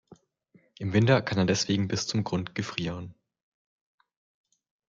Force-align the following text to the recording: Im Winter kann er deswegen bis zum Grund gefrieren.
Im 0.79 0.93
Winter 0.93 1.21
kann 1.21 1.37
er 1.37 1.45
deswegen 1.45 1.87
bis 1.87 2.07
zum 2.07 2.23
Grund 2.23 2.55
gefrieren. 2.55 3.13